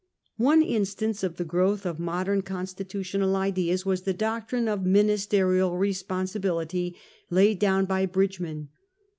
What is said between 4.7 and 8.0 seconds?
ministerial responsibility laid down